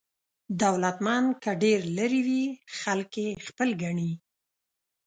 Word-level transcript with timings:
دولتمند 0.61 1.29
که 1.43 1.51
ډېر 1.63 1.79
لرې 1.97 2.21
وي 2.27 2.43
خلک 2.79 3.11
یې 3.23 3.29
خپل 3.47 3.69
ګڼي. 3.81 4.11